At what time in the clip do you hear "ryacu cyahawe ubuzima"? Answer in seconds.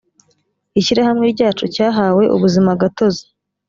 1.35-2.71